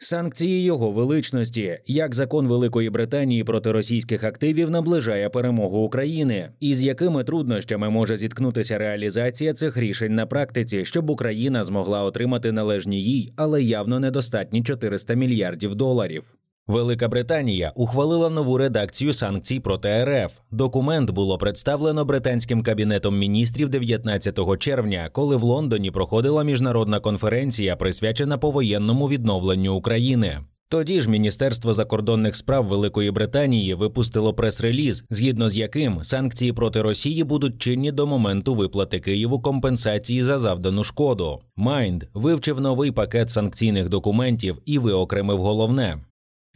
[0.00, 6.82] Санкції його величності, як закон Великої Британії проти російських активів наближає перемогу України, і з
[6.82, 13.32] якими труднощами може зіткнутися реалізація цих рішень на практиці, щоб Україна змогла отримати належні їй,
[13.36, 16.24] але явно недостатні 400 мільярдів доларів.
[16.68, 20.32] Велика Британія ухвалила нову редакцію санкцій проти РФ.
[20.50, 28.38] Документ було представлено британським кабінетом міністрів 19 червня, коли в Лондоні проходила міжнародна конференція, присвячена
[28.38, 30.38] повоєнному відновленню України.
[30.70, 37.24] Тоді ж Міністерство закордонних справ Великої Британії випустило прес-реліз, згідно з яким санкції проти Росії
[37.24, 41.40] будуть чинні до моменту виплати Києву компенсації за завдану шкоду.
[41.56, 45.98] Майнд вивчив новий пакет санкційних документів і виокремив головне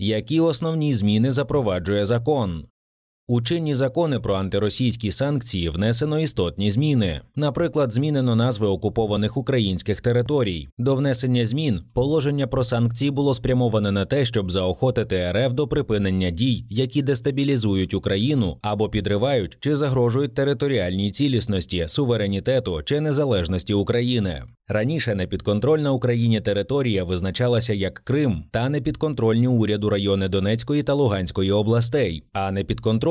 [0.06, 2.64] які основні зміни запроваджує закон.
[3.28, 7.20] У чинні закони про антиросійські санкції внесено істотні зміни.
[7.36, 10.68] Наприклад, змінено назви окупованих українських територій.
[10.78, 16.30] До внесення змін положення про санкції було спрямоване на те, щоб заохотити РФ до припинення
[16.30, 24.42] дій, які дестабілізують Україну або підривають чи загрожують територіальній цілісності, суверенітету чи незалежності України.
[24.68, 32.24] Раніше непідконтрольна Україні територія визначалася як Крим та непідконтрольні уряду райони Донецької та Луганської областей,
[32.32, 32.52] а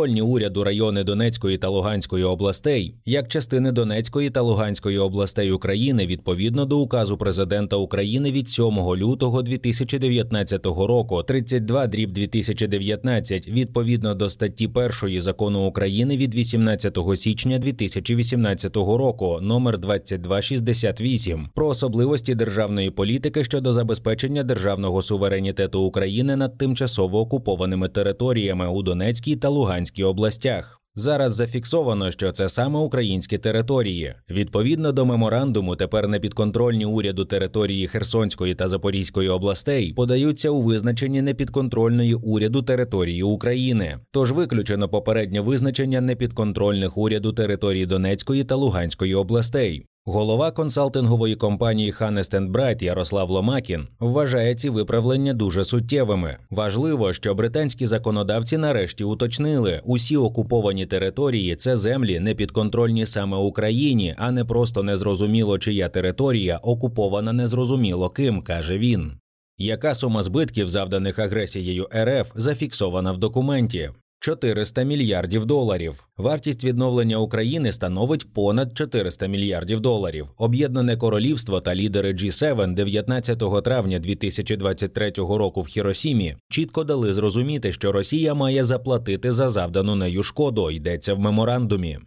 [0.02, 6.66] непідконтрольні уряду райони Донецької та Луганської областей як частини Донецької та Луганської областей України відповідно
[6.66, 14.70] до указу президента України від 7 лютого 2019 року, 32 дріб 2019, відповідно до статті
[15.02, 23.72] 1 закону України від 18 січня 2018 року, номер 2268 про особливості державної політики щодо
[23.72, 30.82] забезпечення державного суверенітету України над тимчасово окупованими територіями у Донецькій та Луганській областях.
[30.96, 34.16] Зараз зафіксовано, що це саме українські території.
[34.30, 42.14] Відповідно до меморандуму, тепер непідконтрольні уряду території Херсонської та Запорізької областей подаються у визначенні непідконтрольної
[42.14, 44.00] уряду території України.
[44.12, 49.86] Тож виключено попереднє визначення непідконтрольних уряду території Донецької та Луганської областей.
[50.06, 56.38] Голова консалтингової компанії Hannest Bright Ярослав Ломакін вважає ці виправлення дуже суттєвими.
[56.50, 64.16] Важливо, що британські законодавці нарешті уточнили, усі окуповані території це землі не підконтрольні саме Україні,
[64.18, 69.12] а не просто незрозуміло, чия територія окупована незрозуміло ким, каже він.
[69.58, 73.90] Яка сума збитків, завданих агресією РФ, зафіксована в документі?
[74.22, 76.04] 400 мільярдів доларів.
[76.18, 80.28] Вартість відновлення України становить понад 400 мільярдів доларів.
[80.38, 87.92] Об'єднане королівство та лідери G7 19 травня 2023 року в Хіросімі чітко дали зрозуміти, що
[87.92, 90.72] Росія має заплатити за завдану нею шкоду.
[90.72, 92.00] Йдеться в меморандумі.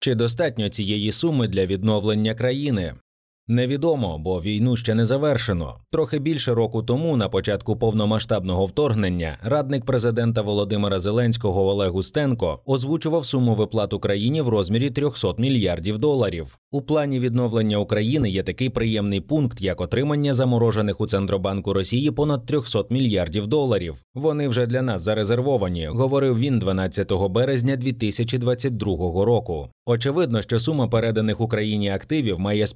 [0.00, 2.94] Чи достатньо цієї суми для відновлення країни?
[3.50, 5.74] Невідомо, бо війну ще не завершено.
[5.90, 13.26] Трохи більше року тому, на початку повномасштабного вторгнення, радник президента Володимира Зеленського Олег Устенко озвучував
[13.26, 16.58] суму виплат Україні в розмірі 300 мільярдів доларів.
[16.70, 22.46] У плані відновлення України є такий приємний пункт, як отримання заморожених у Центробанку Росії понад
[22.46, 23.96] 300 мільярдів доларів.
[24.14, 29.68] Вони вже для нас зарезервовані, говорив він 12 березня 2022 року.
[29.86, 32.66] Очевидно, що сума переданих Україні активів має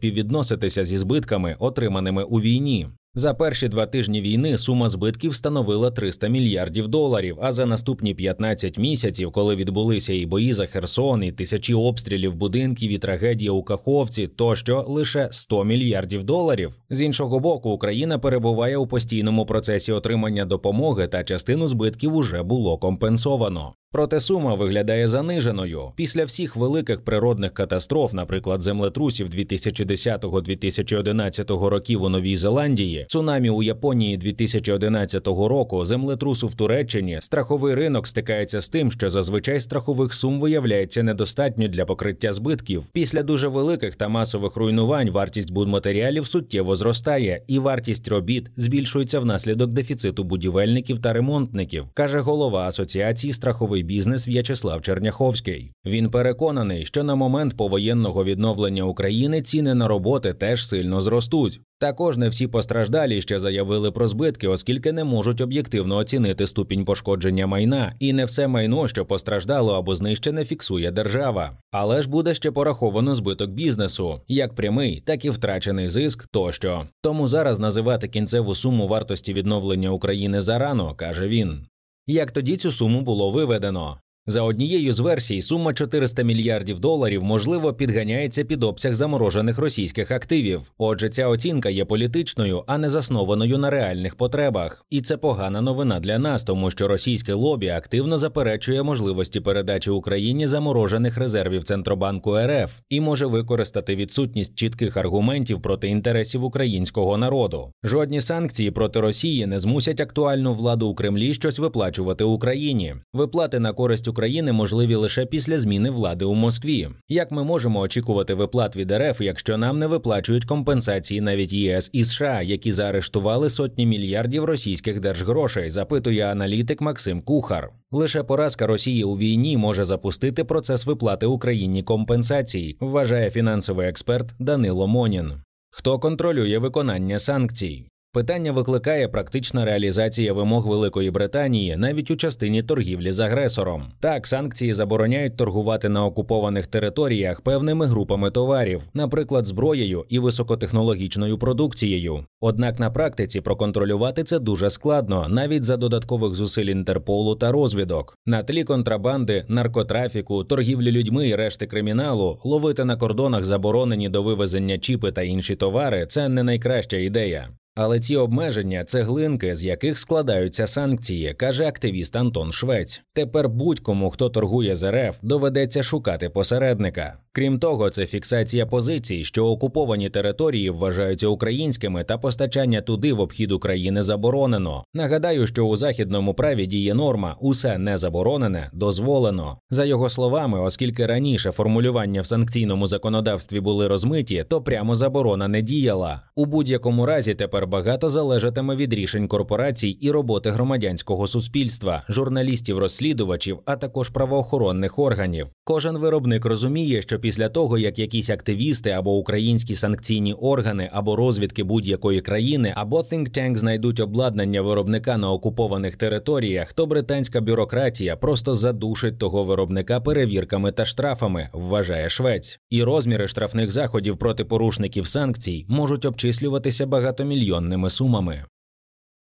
[0.62, 2.88] співвідноситися зі збитками, отриманими у війні.
[3.14, 7.38] За перші два тижні війни сума збитків становила 300 мільярдів доларів.
[7.40, 12.90] А за наступні 15 місяців, коли відбулися і бої за Херсон, і тисячі обстрілів будинків,
[12.90, 16.74] і трагедія у Каховці, тощо лише 100 мільярдів доларів.
[16.90, 22.78] З іншого боку, Україна перебуває у постійному процесі отримання допомоги, та частину збитків уже було
[22.78, 23.74] компенсовано.
[23.94, 32.36] Проте сума виглядає заниженою після всіх великих природних катастроф, наприклад, землетрусів 2010-2011 років у Новій
[32.36, 39.10] Зеландії, цунамі у Японії 2011 року, землетрусу в Туреччині, страховий ринок стикається з тим, що
[39.10, 42.84] зазвичай страхових сум виявляється недостатньо для покриття збитків.
[42.92, 49.72] Після дуже великих та масових руйнувань вартість будматеріалів суттєво зростає, і вартість робіт збільшується внаслідок
[49.72, 55.72] дефіциту будівельників та ремонтників, каже голова асоціації страховий бізнес В'ячеслав Черняховський.
[55.86, 61.60] Він переконаний, що на момент повоєнного відновлення України ціни на роботи теж сильно зростуть.
[61.82, 67.46] Також не всі постраждалі ще заявили про збитки, оскільки не можуть об'єктивно оцінити ступінь пошкодження
[67.46, 71.58] майна, і не все майно, що постраждало або знищене, фіксує держава.
[71.70, 76.86] Але ж буде ще пораховано збиток бізнесу, як прямий, так і втрачений зиск тощо.
[77.00, 81.66] Тому зараз називати кінцеву суму вартості відновлення України зарано, каже він.
[82.06, 83.98] Як тоді цю суму було виведено?
[84.26, 90.72] За однією з версій, сума 400 мільярдів доларів можливо підганяється під обсяг заморожених російських активів.
[90.78, 94.84] Отже, ця оцінка є політичною, а не заснованою на реальних потребах.
[94.90, 100.46] І це погана новина для нас, тому що російське лобі активно заперечує можливості передачі Україні
[100.46, 107.72] заморожених резервів Центробанку РФ і може використати відсутність чітких аргументів проти інтересів українського народу.
[107.84, 112.96] Жодні санкції проти Росії не змусять актуальну владу у Кремлі щось виплачувати Україні.
[113.12, 116.88] Виплати на користь України можливі лише після зміни влади у Москві.
[117.08, 122.04] Як ми можемо очікувати виплат від РФ, якщо нам не виплачують компенсації навіть ЄС і
[122.04, 125.70] США, які заарештували сотні мільярдів російських держгрошей?
[125.70, 127.70] Запитує аналітик Максим Кухар.
[127.90, 134.86] Лише поразка Росії у війні може запустити процес виплати Україні компенсацій, вважає фінансовий експерт Данило
[134.86, 135.32] Монін.
[135.70, 137.86] Хто контролює виконання санкцій?
[138.14, 143.92] Питання викликає практична реалізація вимог Великої Британії навіть у частині торгівлі з агресором.
[144.00, 152.26] Так, санкції забороняють торгувати на окупованих територіях певними групами товарів, наприклад, зброєю і високотехнологічною продукцією.
[152.40, 158.18] Однак на практиці проконтролювати це дуже складно, навіть за додаткових зусиль Інтерполу та розвідок.
[158.26, 164.78] На тлі контрабанди, наркотрафіку, торгівлі людьми і решти криміналу ловити на кордонах заборонені до вивезення
[164.78, 167.48] чіпи та інші товари це не найкраща ідея.
[167.74, 173.02] Але ці обмеження це глинки, з яких складаються санкції, каже активіст Антон Швець.
[173.12, 177.18] Тепер будь-кому, хто торгує з РФ, доведеться шукати посередника.
[177.34, 183.52] Крім того, це фіксація позицій, що окуповані території вважаються українськими, та постачання туди в обхід
[183.52, 184.84] України заборонено.
[184.94, 189.58] Нагадаю, що у західному праві діє норма усе не заборонене, дозволено.
[189.70, 195.62] За його словами, оскільки раніше формулювання в санкційному законодавстві були розмиті, то прямо заборона не
[195.62, 196.22] діяла.
[196.36, 203.76] У будь-якому разі тепер багато залежатиме від рішень корпорацій і роботи громадянського суспільства, журналістів-розслідувачів, а
[203.76, 205.46] також правоохоронних органів.
[205.64, 211.64] Кожен виробник розуміє, що після того, як якісь активісти або українські санкційні органи або розвідки
[211.64, 218.54] будь-якої країни, або think tank знайдуть обладнання виробника на окупованих територіях, то британська бюрократія просто
[218.54, 222.60] задушить того виробника перевірками та штрафами, вважає Швець.
[222.70, 228.44] І розміри штрафних заходів проти порушників санкцій можуть обчислюватися багатомільйонними сумами.